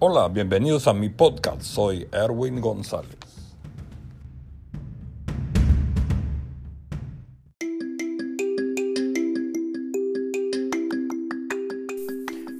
Hola, 0.00 0.28
bienvenidos 0.28 0.86
a 0.86 0.94
mi 0.94 1.08
podcast. 1.08 1.62
Soy 1.62 2.06
Erwin 2.12 2.60
González. 2.60 3.18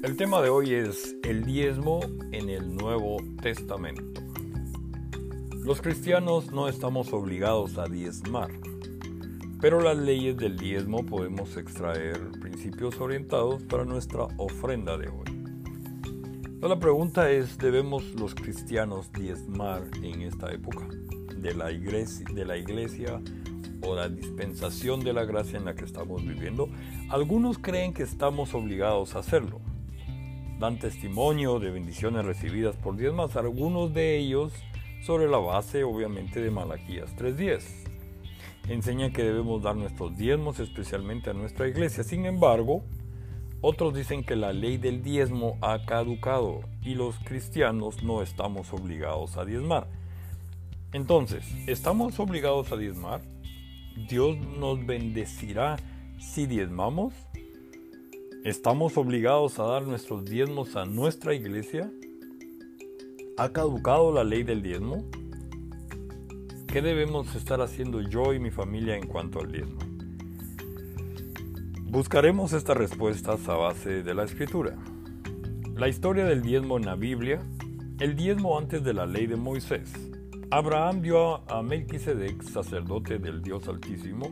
El 0.03 0.16
tema 0.16 0.43
de 0.43 0.48
hoy 0.48 0.75
es 0.75 1.14
el 1.23 1.45
diezmo 1.45 2.01
en 2.32 2.51
el 2.51 2.75
Nuevo 2.75 3.19
Testamento. 3.41 4.20
Los 5.64 5.80
cristianos 5.80 6.50
no 6.50 6.68
estamos 6.68 7.12
obligados 7.12 7.79
a 7.79 7.84
diezmar, 7.84 8.50
pero 9.61 9.80
las 9.80 9.96
leyes 9.96 10.36
del 10.36 10.57
diezmo 10.59 11.07
podemos 11.07 11.57
extraer 11.57 12.18
principios 12.41 13.00
orientados 13.00 13.62
para 13.62 13.84
nuestra 13.84 14.25
ofrenda 14.39 14.98
de 14.98 15.07
hoy. 15.07 15.38
La 16.61 16.76
pregunta 16.80 17.30
es, 17.30 17.57
¿debemos 17.57 18.03
los 18.17 18.35
cristianos 18.35 19.12
diezmar 19.12 19.85
en 20.03 20.22
esta 20.22 20.53
época 20.53 20.89
de 21.36 21.54
la, 21.54 21.71
iglesia, 21.71 23.21
o 23.80 23.94
la 23.94 24.08
dispensación 24.08 24.99
de 25.00 25.13
la 25.13 25.25
gracia 25.25 25.57
en 25.57 25.66
la 25.66 25.76
que 25.76 25.85
estamos 25.85 26.26
viviendo? 26.26 26.68
Algunos 27.11 27.58
creen 27.58 27.94
que 27.94 28.02
estamos 28.02 28.54
obligados 28.54 29.14
a 29.14 29.21
hacerlo. 29.21 29.61
Dan 30.58 30.80
testimonio 30.80 31.61
de 31.61 31.71
bendiciones 31.71 32.25
recibidas 32.25 32.75
por 32.75 32.97
diezmas, 32.97 33.36
algunos 33.36 33.94
de 33.94 34.19
ellos 34.19 34.52
sobre 35.02 35.28
la 35.28 35.38
base 35.38 35.84
obviamente 35.84 36.41
de 36.41 36.50
Malaquías 36.50 37.16
3.10. 37.16 37.88
Enseñan 38.69 39.12
que 39.12 39.22
debemos 39.22 39.62
dar 39.62 39.77
nuestros 39.77 40.16
diezmos 40.16 40.58
especialmente 40.58 41.30
a 41.30 41.34
nuestra 41.34 41.69
iglesia. 41.69 42.02
Sin 42.02 42.27
embargo, 42.27 42.83
otros 43.61 43.94
dicen 43.94 44.22
que 44.22 44.36
la 44.36 44.53
ley 44.53 44.77
del 44.77 45.03
diezmo 45.03 45.58
ha 45.61 45.84
caducado 45.84 46.61
y 46.83 46.94
los 46.94 47.19
cristianos 47.19 48.03
no 48.03 48.22
estamos 48.22 48.72
obligados 48.72 49.36
a 49.36 49.44
diezmar. 49.44 49.88
Entonces, 50.92 51.44
¿estamos 51.66 52.18
obligados 52.20 52.70
a 52.70 52.77
diezmar? 52.77 53.20
¿Dios 54.08 54.38
nos 54.38 54.86
bendecirá 54.86 55.77
si 56.20 56.46
diezmamos? 56.46 57.12
¿Estamos 58.44 58.96
obligados 58.96 59.58
a 59.58 59.64
dar 59.64 59.83
nuestros 59.83 60.24
diezmos 60.24 60.77
a 60.77 60.84
nuestra 60.86 61.34
iglesia? 61.34 61.90
¿Ha 63.36 63.50
caducado 63.50 64.12
la 64.12 64.22
ley 64.22 64.44
del 64.44 64.62
diezmo? 64.62 65.05
¿Qué 66.68 66.80
debemos 66.80 67.34
estar 67.34 67.61
haciendo 67.61 68.00
yo 68.02 68.33
y 68.34 68.38
mi 68.38 68.50
familia 68.50 68.96
en 68.96 69.06
cuanto 69.06 69.40
al 69.40 69.50
diezmo? 69.50 69.88
Buscaremos 71.91 72.53
estas 72.53 72.77
respuestas 72.77 73.48
a 73.48 73.55
base 73.55 74.03
de 74.03 74.14
la 74.14 74.25
escritura. 74.25 74.77
La 75.75 75.89
historia 75.89 76.27
del 76.27 76.42
diezmo 76.42 76.77
en 76.77 76.84
la 76.84 76.97
Biblia, 76.97 77.41
el 77.98 78.14
diezmo 78.14 78.58
antes 78.58 78.84
de 78.84 78.92
la 78.92 79.06
ley 79.06 79.27
de 79.27 79.36
Moisés. 79.36 79.91
Abraham 80.50 81.00
dio 81.00 81.50
a 81.50 81.62
Melquisedec, 81.62 82.42
sacerdote 82.42 83.19
del 83.19 83.41
Dios 83.41 83.69
Altísimo, 83.69 84.30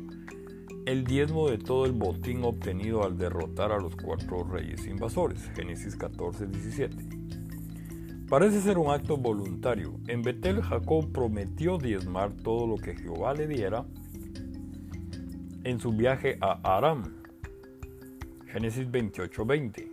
el 0.85 1.05
diezmo 1.05 1.49
de 1.49 1.57
todo 1.57 1.87
el 1.87 1.93
botín 1.93 2.45
obtenido 2.45 3.03
al 3.03 3.17
derrotar 3.17 3.73
a 3.73 3.79
los 3.79 3.97
cuatro 3.97 4.45
reyes 4.45 4.87
invasores. 4.87 5.51
Génesis 5.55 5.97
14, 5.97 6.49
17. 6.49 6.97
Parece 8.29 8.61
ser 8.61 8.77
un 8.77 8.91
acto 8.91 9.17
voluntario. 9.17 9.95
En 10.09 10.21
Betel 10.21 10.61
Jacob 10.61 11.11
prometió 11.11 11.79
diezmar 11.79 12.35
todo 12.35 12.67
lo 12.67 12.77
que 12.77 12.97
Jehová 12.97 13.33
le 13.33 13.47
diera 13.47 13.87
en 15.65 15.81
su 15.81 15.93
viaje 15.93 16.37
a 16.43 16.77
Aram, 16.77 17.17
Génesis 18.47 18.91
28:20. 18.91 19.91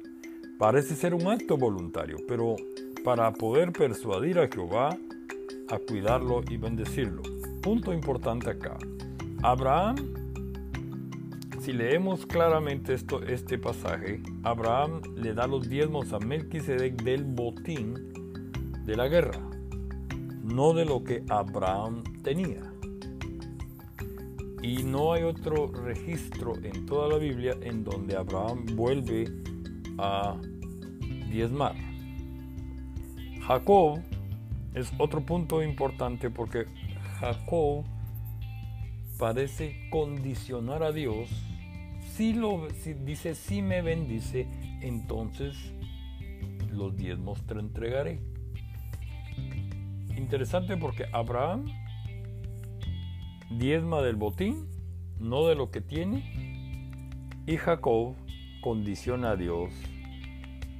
Parece 0.58 0.96
ser 0.96 1.14
un 1.14 1.28
acto 1.28 1.58
voluntario, 1.58 2.18
pero 2.28 2.56
para 3.04 3.32
poder 3.34 3.72
persuadir 3.72 4.40
a 4.40 4.48
Jehová 4.48 4.98
a 5.70 5.80
cuidarlo 5.80 6.42
y 6.50 6.58
bendecirlo. 6.58 7.22
Punto 7.62 7.94
importante 7.94 8.50
acá. 8.50 8.78
Abraham, 9.42 9.96
si 11.62 11.74
leemos 11.74 12.26
claramente 12.26 12.94
esto, 12.94 13.24
este 13.24 13.58
pasaje, 13.58 14.22
Abraham 14.44 15.02
le 15.16 15.34
da 15.34 15.48
los 15.48 15.68
diezmos 15.68 16.14
a 16.14 16.20
Melquisedec 16.20 17.02
del 17.04 17.24
botín 17.24 18.14
de 18.86 18.96
la 18.96 19.08
guerra, 19.08 19.40
no 20.44 20.74
de 20.74 20.86
lo 20.86 21.04
que 21.04 21.24
Abraham 21.30 22.04
tenía. 22.22 22.73
Y 24.64 24.82
no 24.84 25.12
hay 25.12 25.24
otro 25.24 25.68
registro 25.68 26.56
en 26.64 26.86
toda 26.86 27.10
la 27.10 27.18
Biblia 27.18 27.54
en 27.62 27.84
donde 27.84 28.16
Abraham 28.16 28.66
vuelve 28.76 29.26
a 29.98 30.40
diezmar. 31.30 31.76
Jacob 33.46 34.02
es 34.74 34.92
otro 34.98 35.20
punto 35.26 35.62
importante 35.62 36.30
porque 36.30 36.66
Jacob 37.20 37.84
parece 39.20 39.90
condicionar 39.90 40.82
a 40.82 40.94
Dios. 40.94 41.30
Si, 42.16 42.34
lo, 42.34 42.70
si 42.70 42.94
dice, 42.94 43.36
si 43.36 43.62
me 43.62 43.82
bendice, 43.82 44.48
entonces 44.82 45.58
los 46.72 46.96
diezmos 46.96 47.46
te 47.46 47.54
entregaré. 47.56 48.22
Interesante 50.16 50.78
porque 50.78 51.06
Abraham 51.12 51.66
diezma 53.58 54.02
del 54.02 54.16
botín, 54.16 54.68
no 55.20 55.48
de 55.48 55.56
lo 55.56 55.72
que 55.72 55.82
tiene. 55.82 57.42
Y 57.46 57.58
Jacob 57.58 58.16
condiciona 58.62 59.32
a 59.32 59.36
Dios 59.36 59.72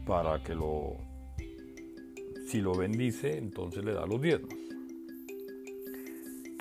para 0.06 0.42
que 0.44 0.56
lo, 0.56 0.98
si 2.48 2.62
lo 2.62 2.76
bendice, 2.76 3.38
entonces 3.38 3.84
le 3.84 3.94
da 3.94 4.06
los 4.06 4.22
diezmos. 4.22 4.54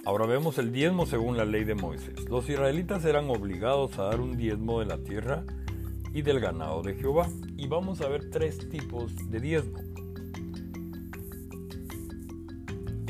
Ahora 0.05 0.27
vemos 0.27 0.59
el 0.59 0.73
diezmo 0.73 1.07
según 1.07 1.37
la 1.37 1.45
ley 1.45 1.63
de 1.63 1.77
Moisés. 1.77 2.29
Los 2.29 2.49
israelitas 2.49 3.05
eran 3.05 3.31
obligados 3.31 3.99
a 4.01 4.05
dar 4.05 4.21
un 4.21 4.37
diezmo 4.37 4.81
de 4.81 4.87
la 4.87 4.99
tierra 4.99 5.45
y 6.13 6.23
del 6.23 6.41
ganado 6.41 6.83
de 6.83 6.95
Jehová. 6.95 7.29
Y 7.57 7.69
vamos 7.69 8.01
a 8.01 8.09
ver 8.09 8.29
tres 8.31 8.69
tipos 8.69 9.15
de 9.31 9.41
diezmo. 9.41 9.92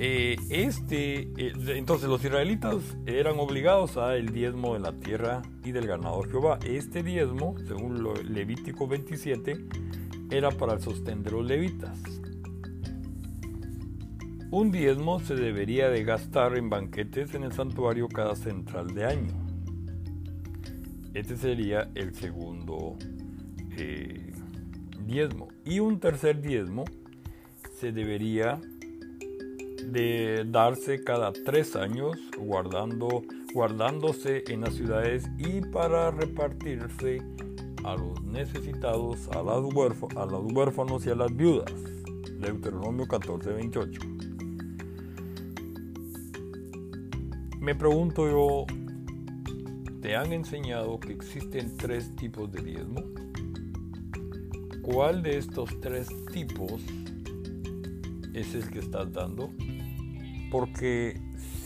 Eh, 0.04 0.36
este, 0.50 1.28
eh, 1.36 1.52
entonces 1.76 2.08
los 2.08 2.24
israelitas 2.24 2.96
eran 3.06 3.38
obligados 3.38 3.96
a 3.96 4.16
el 4.16 4.32
diezmo 4.32 4.74
de 4.74 4.80
la 4.80 4.94
tierra 4.94 5.42
y 5.62 5.70
del 5.70 5.86
ganado 5.86 6.24
Jehová. 6.24 6.58
Este 6.64 7.04
diezmo, 7.04 7.54
según 7.68 8.02
Levítico 8.34 8.88
27, 8.88 9.64
era 10.28 10.50
para 10.50 10.72
el 10.72 10.80
sostén 10.80 11.22
de 11.22 11.30
los 11.30 11.46
levitas. 11.46 11.96
Un 14.50 14.72
diezmo 14.72 15.20
se 15.20 15.36
debería 15.36 15.88
de 15.88 16.02
gastar 16.02 16.56
en 16.56 16.68
banquetes 16.68 17.32
en 17.34 17.44
el 17.44 17.52
santuario 17.52 18.08
cada 18.08 18.34
central 18.34 18.92
de 18.96 19.04
año. 19.04 19.34
Este 21.14 21.36
sería 21.36 21.92
el 21.94 22.12
segundo 22.16 22.96
eh, 23.76 24.32
diezmo. 25.06 25.46
Y 25.64 25.78
un 25.78 26.00
tercer 26.00 26.42
diezmo 26.42 26.86
se 27.78 27.92
debería 27.92 28.60
de 29.86 30.44
darse 30.46 31.02
cada 31.02 31.32
tres 31.32 31.76
años, 31.76 32.16
guardando, 32.38 33.22
guardándose 33.52 34.44
en 34.48 34.62
las 34.62 34.74
ciudades 34.74 35.28
y 35.38 35.60
para 35.60 36.10
repartirse 36.10 37.22
a 37.84 37.96
los 37.96 38.22
necesitados, 38.24 39.28
a, 39.28 39.42
las 39.42 39.56
a 40.16 40.26
los 40.26 40.52
huérfanos 40.52 41.06
y 41.06 41.10
a 41.10 41.14
las 41.14 41.34
viudas. 41.34 41.72
Deuteronomio 42.38 43.06
14, 43.06 43.52
28. 43.52 44.00
Me 47.60 47.74
pregunto 47.76 48.28
yo, 48.28 48.66
¿te 50.00 50.16
han 50.16 50.32
enseñado 50.32 50.98
que 50.98 51.12
existen 51.12 51.76
tres 51.76 52.14
tipos 52.16 52.50
de 52.50 52.62
diezmo? 52.62 53.02
¿Cuál 54.82 55.22
de 55.22 55.38
estos 55.38 55.70
tres 55.80 56.08
tipos 56.32 56.82
es 58.34 58.54
el 58.56 58.68
que 58.68 58.80
estás 58.80 59.12
dando? 59.12 59.50
Porque 60.52 61.18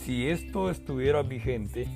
si 0.05 0.29
esto 0.29 0.71
estuviera 0.71 1.21
vigente 1.21 1.89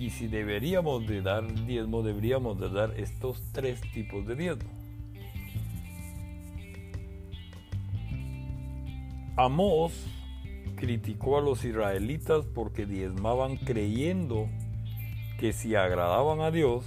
y 0.00 0.10
si 0.10 0.26
deberíamos 0.26 1.06
de 1.06 1.22
dar 1.22 1.64
diezmo, 1.64 2.02
deberíamos 2.02 2.58
de 2.58 2.68
dar 2.70 2.98
estos 2.98 3.40
tres 3.52 3.80
tipos 3.92 4.26
de 4.26 4.34
diezmo. 4.34 4.68
Amós 9.36 9.92
criticó 10.74 11.38
a 11.38 11.40
los 11.40 11.64
israelitas 11.64 12.46
porque 12.46 12.84
diezmaban 12.84 13.56
creyendo 13.56 14.48
que 15.38 15.52
si 15.52 15.76
agradaban 15.76 16.40
a 16.40 16.50
Dios, 16.50 16.84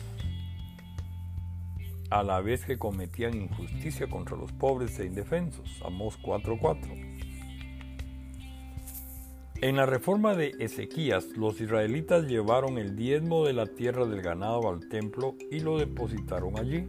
a 2.10 2.24
la 2.24 2.42
vez 2.42 2.66
que 2.66 2.78
cometían 2.78 3.44
injusticia 3.44 4.07
contra 4.07 4.36
los 4.36 4.51
pobres 4.51 5.00
e 5.00 5.06
indefensos. 5.06 5.81
Amós 5.86 6.18
4:4. 6.22 7.10
En 9.61 9.75
la 9.75 9.85
reforma 9.85 10.33
de 10.33 10.55
Ezequías, 10.57 11.37
los 11.37 11.61
israelitas 11.61 12.25
llevaron 12.25 12.79
el 12.79 12.95
diezmo 12.95 13.45
de 13.45 13.53
la 13.53 13.67
tierra 13.67 14.07
del 14.07 14.23
ganado 14.23 14.67
al 14.67 14.89
templo 14.89 15.35
y 15.51 15.59
lo 15.59 15.77
depositaron 15.77 16.57
allí. 16.57 16.87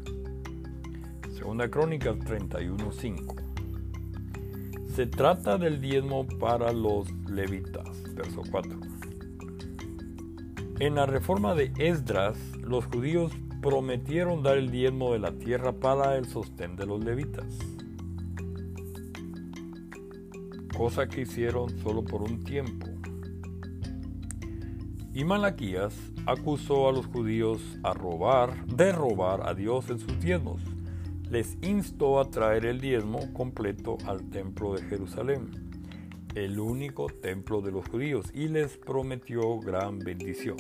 Segunda 1.37 1.71
Crónicas 1.71 2.19
31:5. 2.21 3.37
Se 4.87 5.07
trata 5.07 5.59
del 5.59 5.83
diezmo 5.83 6.27
para 6.27 6.73
los 6.73 7.13
levitas, 7.29 8.03
verso 8.15 8.41
4. 8.51 8.81
En 10.79 10.95
la 10.95 11.05
reforma 11.05 11.55
de 11.55 11.75
Esdras, 11.77 12.39
los 12.63 12.87
judíos 12.87 13.33
prometieron 13.61 14.43
dar 14.43 14.57
el 14.57 14.71
diezmo 14.71 15.13
de 15.13 15.19
la 15.19 15.33
tierra 15.33 15.73
para 15.73 16.17
el 16.17 16.27
sostén 16.27 16.77
de 16.77 16.87
los 16.87 17.05
levitas, 17.05 17.55
cosa 20.73 21.07
que 21.07 21.23
hicieron 21.23 21.79
solo 21.81 22.03
por 22.03 22.23
un 22.23 22.43
tiempo. 22.43 22.87
Y 25.15 25.25
Malaquías 25.25 25.95
acusó 26.27 26.89
a 26.89 26.93
los 26.93 27.07
judíos 27.07 27.61
a 27.83 27.93
robar, 27.93 28.67
de 28.67 28.93
robar 28.93 29.47
a 29.47 29.55
Dios 29.55 29.91
en 29.91 29.99
sus 29.99 30.19
diezmos. 30.21 30.63
Les 31.31 31.59
instó 31.63 32.19
a 32.19 32.31
traer 32.31 32.65
el 32.65 32.81
diezmo 32.81 33.33
completo 33.33 33.99
al 34.07 34.29
templo 34.31 34.75
de 34.75 34.83
Jerusalén, 34.85 35.51
el 36.35 36.59
único 36.59 37.09
templo 37.09 37.61
de 37.61 37.73
los 37.73 37.87
judíos, 37.89 38.27
y 38.33 38.49
les 38.49 38.79
prometió 38.79 39.59
gran 39.61 39.99
bendición. 39.99 40.57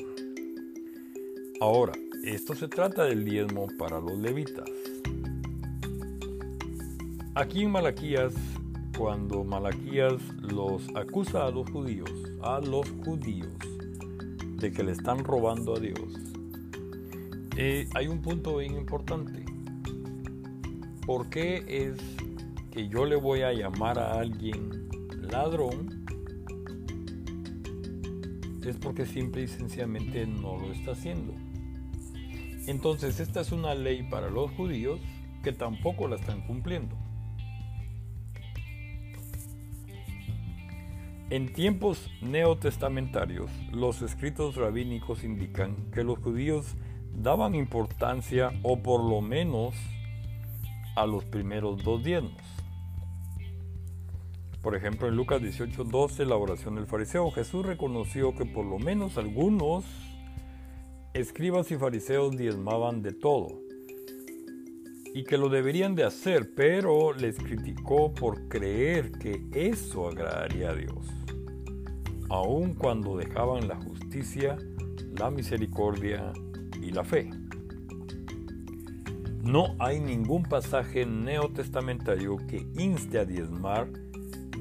Ahora, 1.60 1.92
esto 2.24 2.54
se 2.54 2.68
trata 2.68 3.04
del 3.04 3.24
diezmo 3.24 3.68
para 3.78 4.00
los 4.00 4.18
levitas. 4.18 4.68
Aquí 7.34 7.62
en 7.62 7.70
Malaquías, 7.70 8.34
cuando 8.96 9.42
Malaquías 9.44 10.22
los 10.40 10.88
acusa 10.94 11.46
a 11.46 11.50
los 11.50 11.70
judíos, 11.70 12.10
a 12.42 12.60
los 12.60 12.88
judíos, 13.04 13.52
de 14.56 14.70
que 14.70 14.82
le 14.82 14.92
están 14.92 15.24
robando 15.24 15.74
a 15.76 15.80
Dios, 15.80 15.98
eh, 17.56 17.88
hay 17.94 18.06
un 18.06 18.22
punto 18.22 18.56
bien 18.56 18.76
importante. 18.76 19.44
¿Por 21.06 21.28
qué 21.30 21.64
es 21.68 21.98
que 22.70 22.88
yo 22.88 23.04
le 23.06 23.16
voy 23.16 23.42
a 23.42 23.52
llamar 23.52 23.98
a 23.98 24.20
alguien 24.20 24.88
ladrón? 25.20 26.04
Es 28.64 28.76
porque 28.76 29.04
simple 29.06 29.42
y 29.42 29.48
sencillamente 29.48 30.26
no 30.26 30.58
lo 30.58 30.70
está 30.72 30.92
haciendo. 30.92 31.34
Entonces 32.66 33.18
esta 33.18 33.40
es 33.40 33.50
una 33.50 33.74
ley 33.74 34.04
para 34.04 34.30
los 34.30 34.50
judíos 34.52 35.00
que 35.42 35.52
tampoco 35.52 36.06
la 36.06 36.16
están 36.16 36.46
cumpliendo. 36.46 37.01
En 41.32 41.50
tiempos 41.50 42.10
neotestamentarios, 42.20 43.50
los 43.72 44.02
escritos 44.02 44.56
rabínicos 44.56 45.24
indican 45.24 45.90
que 45.90 46.04
los 46.04 46.18
judíos 46.18 46.74
daban 47.14 47.54
importancia 47.54 48.50
o 48.62 48.82
por 48.82 49.02
lo 49.02 49.22
menos 49.22 49.74
a 50.94 51.06
los 51.06 51.24
primeros 51.24 51.82
dos 51.84 52.04
diezmos. 52.04 52.36
Por 54.60 54.76
ejemplo, 54.76 55.08
en 55.08 55.16
Lucas 55.16 55.40
18:12, 55.40 56.26
la 56.26 56.36
oración 56.36 56.74
del 56.74 56.86
fariseo, 56.86 57.30
Jesús 57.30 57.64
reconoció 57.64 58.34
que 58.34 58.44
por 58.44 58.66
lo 58.66 58.78
menos 58.78 59.16
algunos 59.16 59.86
escribas 61.14 61.70
y 61.70 61.78
fariseos 61.78 62.36
diezmaban 62.36 63.00
de 63.00 63.14
todo 63.14 63.58
y 65.14 65.24
que 65.24 65.38
lo 65.38 65.48
deberían 65.48 65.94
de 65.94 66.04
hacer, 66.04 66.54
pero 66.54 67.12
les 67.12 67.38
criticó 67.38 68.12
por 68.12 68.48
creer 68.48 69.12
que 69.12 69.46
eso 69.54 70.08
agradaría 70.08 70.70
a 70.70 70.74
Dios, 70.74 71.06
aun 72.32 72.74
cuando 72.74 73.16
dejaban 73.16 73.68
la 73.68 73.76
justicia, 73.76 74.56
la 75.18 75.30
misericordia 75.30 76.32
y 76.80 76.90
la 76.90 77.04
fe. 77.04 77.30
No 79.42 79.74
hay 79.78 80.00
ningún 80.00 80.44
pasaje 80.44 81.04
neotestamentario 81.04 82.38
que 82.48 82.66
inste 82.78 83.18
a 83.18 83.24
diezmar 83.24 83.88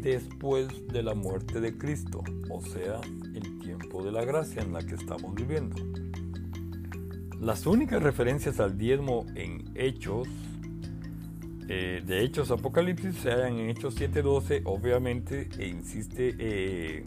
después 0.01 0.67
de 0.87 1.03
la 1.03 1.13
muerte 1.13 1.61
de 1.61 1.77
Cristo, 1.77 2.23
o 2.49 2.61
sea, 2.61 2.99
el 3.33 3.59
tiempo 3.59 4.03
de 4.03 4.11
la 4.11 4.25
gracia 4.25 4.61
en 4.61 4.73
la 4.73 4.81
que 4.81 4.95
estamos 4.95 5.33
viviendo. 5.33 5.75
Las 7.39 7.65
únicas 7.65 8.03
referencias 8.03 8.59
al 8.59 8.77
diezmo 8.77 9.25
en 9.35 9.63
Hechos, 9.75 10.27
eh, 11.69 12.03
de 12.05 12.23
Hechos 12.23 12.51
Apocalipsis, 12.51 13.15
se 13.15 13.31
hallan 13.31 13.59
en 13.59 13.69
Hechos 13.69 13.95
7:12, 13.95 14.61
obviamente, 14.65 15.47
e 15.57 15.67
insiste, 15.67 16.35
eh, 16.37 17.03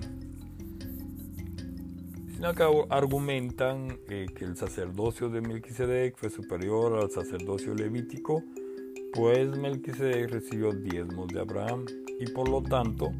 acá 2.47 2.67
argumentan 2.91 3.99
eh, 4.09 4.27
que 4.35 4.45
el 4.45 4.57
sacerdocio 4.57 5.29
de 5.29 5.41
Melquisedec 5.41 6.17
fue 6.17 6.31
superior 6.31 6.95
al 7.01 7.11
sacerdocio 7.11 7.75
levítico, 7.75 8.43
pues 9.13 9.57
Melquisedec 9.57 10.31
recibió 10.31 10.73
diezmos 10.73 11.29
de 11.29 11.41
Abraham 11.41 11.87
y 12.21 12.27
por 12.31 12.49
lo 12.49 12.63
tanto 12.63 13.13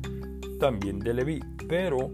también 0.59 0.99
de 0.99 1.15
Leví, 1.15 1.41
pero 1.69 2.11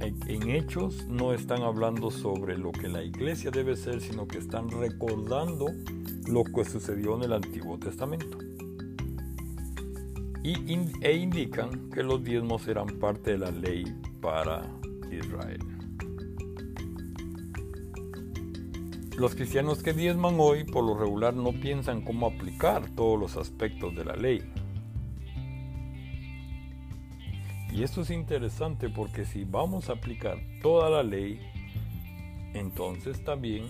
en 0.00 0.50
Hechos 0.50 1.06
no 1.08 1.34
están 1.34 1.62
hablando 1.62 2.10
sobre 2.10 2.56
lo 2.56 2.72
que 2.72 2.88
la 2.88 3.02
iglesia 3.02 3.50
debe 3.50 3.76
ser, 3.76 4.00
sino 4.00 4.26
que 4.26 4.38
están 4.38 4.70
recordando 4.70 5.66
lo 6.26 6.44
que 6.44 6.64
sucedió 6.64 7.16
en 7.16 7.24
el 7.24 7.32
Antiguo 7.34 7.78
Testamento. 7.78 8.38
Y 10.42 10.54
e 11.02 11.16
indican 11.16 11.90
que 11.90 12.02
los 12.02 12.24
diezmos 12.24 12.66
eran 12.66 12.86
parte 12.98 13.32
de 13.32 13.38
la 13.38 13.50
ley 13.50 13.84
para 14.22 14.62
Israel. 15.10 15.69
Los 19.20 19.34
cristianos 19.34 19.82
que 19.82 19.92
diezman 19.92 20.36
hoy 20.38 20.64
por 20.64 20.82
lo 20.82 20.96
regular 20.96 21.34
no 21.34 21.52
piensan 21.52 22.00
cómo 22.00 22.26
aplicar 22.26 22.88
todos 22.96 23.20
los 23.20 23.36
aspectos 23.36 23.94
de 23.94 24.06
la 24.06 24.16
ley. 24.16 24.50
Y 27.70 27.82
esto 27.82 28.00
es 28.00 28.08
interesante 28.08 28.88
porque 28.88 29.26
si 29.26 29.44
vamos 29.44 29.90
a 29.90 29.92
aplicar 29.92 30.38
toda 30.62 30.88
la 30.88 31.02
ley, 31.02 31.38
entonces 32.54 33.22
también 33.22 33.66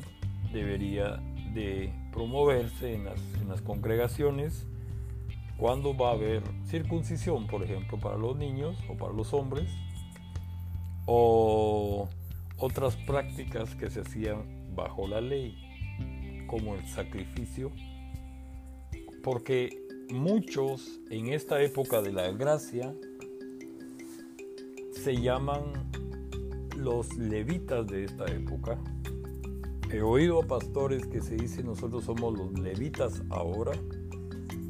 debería 0.52 1.16
de 1.52 1.92
promoverse 2.12 2.94
en 2.94 3.06
las, 3.48 3.60
congregaciones 3.62 4.68
cuando 5.56 5.96
va 5.96 6.10
a 6.10 6.12
haber 6.12 6.44
circuncisión, 6.66 7.48
por 7.48 7.64
ejemplo, 7.64 7.98
para 7.98 8.16
los 8.16 8.36
niños 8.36 8.78
o 8.88 8.96
para 8.96 9.12
los 9.12 9.34
hombres, 9.34 9.68
o 11.06 12.08
otras 12.56 12.94
prácticas 12.98 13.74
que 13.74 13.90
se 13.90 14.02
hacían 14.02 14.59
bajo 14.74 15.06
la 15.08 15.20
ley, 15.20 15.56
como 16.46 16.74
el 16.74 16.86
sacrificio, 16.86 17.72
porque 19.22 19.78
muchos 20.12 21.00
en 21.10 21.32
esta 21.32 21.62
época 21.62 22.02
de 22.02 22.12
la 22.12 22.30
gracia 22.32 22.94
se 24.92 25.16
llaman 25.16 25.90
los 26.76 27.16
levitas 27.16 27.86
de 27.86 28.04
esta 28.04 28.26
época. 28.26 28.78
He 29.90 30.02
oído 30.02 30.40
a 30.40 30.46
pastores 30.46 31.06
que 31.06 31.20
se 31.20 31.36
dicen 31.36 31.66
nosotros 31.66 32.04
somos 32.04 32.36
los 32.36 32.58
levitas 32.58 33.22
ahora. 33.30 33.72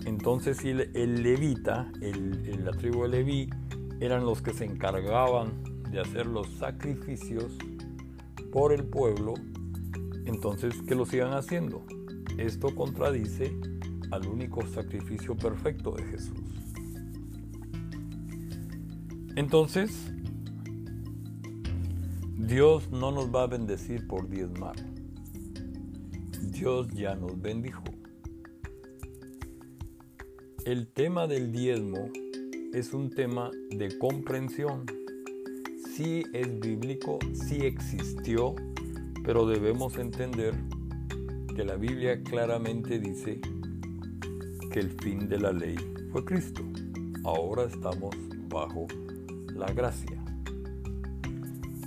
Entonces 0.07 0.65
el, 0.65 1.23
levita, 1.23 1.93
el, 2.01 2.65
la 2.65 2.73
tribu 2.73 3.03
de 3.03 3.09
Leví, 3.09 3.51
eran 4.01 4.25
los 4.25 4.41
que 4.41 4.53
se 4.55 4.65
encargaban 4.65 5.63
de 5.91 6.01
hacer 6.01 6.27
los 6.27 6.49
sacrificios 6.55 7.53
por 8.51 8.73
el 8.73 8.85
pueblo. 8.85 9.35
Entonces 10.31 10.81
que 10.87 10.95
lo 10.95 11.05
sigan 11.05 11.33
haciendo. 11.33 11.85
Esto 12.39 12.73
contradice 12.75 13.53
al 14.13 14.29
único 14.29 14.65
sacrificio 14.67 15.37
perfecto 15.37 15.91
de 15.91 16.05
Jesús. 16.05 16.39
Entonces, 19.35 19.91
Dios 22.37 22.91
no 22.91 23.11
nos 23.11 23.35
va 23.35 23.43
a 23.43 23.47
bendecir 23.49 24.07
por 24.07 24.29
diezmar. 24.29 24.77
Dios 26.41 26.89
ya 26.89 27.17
nos 27.17 27.41
bendijo. 27.41 27.85
El 30.65 30.87
tema 30.89 31.27
del 31.27 31.51
diezmo 31.51 32.09
es 32.73 32.95
un 32.95 33.11
tema 33.11 33.51
de 33.71 33.99
comprensión. 33.99 34.87
Sí 35.97 36.23
es 36.33 36.61
bíblico, 36.61 37.19
sí 37.33 37.63
existió, 37.63 38.55
pero 39.25 39.47
debemos 39.47 39.97
entender 39.99 40.55
que 41.55 41.65
la 41.65 41.77
Biblia 41.77 42.23
claramente 42.23 42.99
dice 42.99 43.41
que 44.71 44.81
el 44.81 44.91
fin 45.01 45.29
de 45.29 45.39
la 45.39 45.53
ley 45.53 45.77
fue 46.13 46.25
Cristo. 46.25 46.63
Ahora 47.25 47.65
estamos 47.65 48.15
bajo 48.49 48.87
la 49.55 49.67
gracia. 49.73 50.23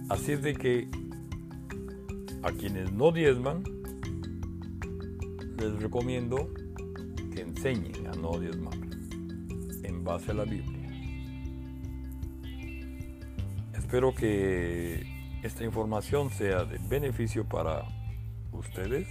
Así 0.09 0.33
es 0.33 0.41
de 0.43 0.53
que 0.53 0.87
a 2.43 2.51
quienes 2.51 2.91
no 2.91 3.11
diezman, 3.11 3.63
les 5.57 5.81
recomiendo 5.81 6.53
que 7.33 7.41
enseñen 7.41 8.07
a 8.07 8.11
no 8.11 8.37
diezmar 8.37 8.77
en 9.83 10.03
base 10.03 10.31
a 10.31 10.33
la 10.35 10.43
Biblia. 10.43 10.89
Espero 13.73 14.13
que 14.13 15.12
esta 15.43 15.65
información 15.65 16.29
sea 16.29 16.63
de 16.63 16.79
beneficio 16.87 17.43
para 17.45 17.85
ustedes 18.53 19.07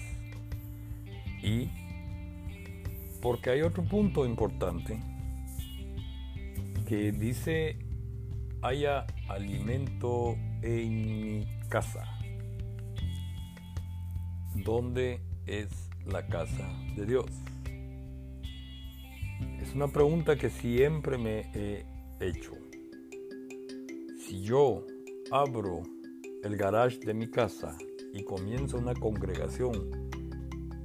y 1.43 1.69
porque 3.21 3.51
hay 3.51 3.63
otro 3.63 3.85
punto 3.85 4.25
importante 4.25 4.99
que 6.89 7.13
dice, 7.13 7.79
haya 8.63 9.07
alimento 9.29 10.37
en 10.63 11.07
mi 11.07 11.49
casa. 11.69 12.05
¿Dónde 14.55 15.21
es 15.47 15.69
la 16.07 16.27
casa 16.27 16.69
de 16.97 17.07
Dios? 17.07 17.27
Es 19.61 19.75
una 19.75 19.89
pregunta 19.89 20.37
que 20.37 20.51
siempre 20.51 21.19
me 21.19 21.51
he 21.55 21.87
hecho. 22.21 22.53
Si 24.27 24.43
yo 24.43 24.85
abro 25.31 25.83
el 26.43 26.57
garage 26.57 26.99
de 26.99 27.15
mi 27.15 27.29
casa 27.29 27.77
y 28.13 28.25
comienzo 28.25 28.79
una 28.79 28.95
congregación 28.95 29.91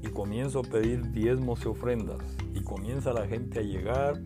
y 0.01 0.07
comienzo 0.09 0.59
a 0.59 0.63
pedir 0.63 1.11
diezmos 1.11 1.65
y 1.65 1.67
ofrendas 1.67 2.37
y 2.53 2.61
comienza 2.61 3.11
la 3.11 3.27
gente 3.27 3.59
a 3.59 3.63
llegar, 3.63 4.21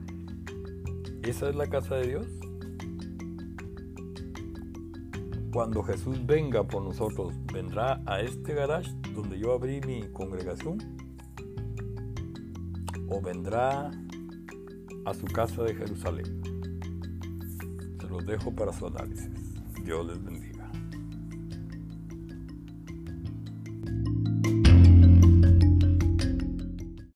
¿esa 1.23 1.49
es 1.49 1.55
la 1.55 1.67
casa 1.67 1.95
de 1.95 2.07
Dios? 2.07 2.27
Cuando 5.53 5.83
Jesús 5.83 6.25
venga 6.25 6.63
por 6.63 6.83
nosotros, 6.83 7.33
¿vendrá 7.53 8.01
a 8.05 8.21
este 8.21 8.53
garage 8.53 8.91
donde 9.13 9.37
yo 9.39 9.53
abrí 9.53 9.81
mi 9.81 10.07
congregación? 10.11 10.77
¿O 13.09 13.21
vendrá 13.21 13.91
a 15.05 15.13
su 15.13 15.25
casa 15.25 15.63
de 15.63 15.75
Jerusalén? 15.75 16.41
Se 17.99 18.07
los 18.07 18.25
dejo 18.25 18.53
para 18.55 18.71
su 18.71 18.87
análisis. 18.87 19.29
Dios 19.83 20.05
les 20.05 20.23
bendiga. 20.23 20.50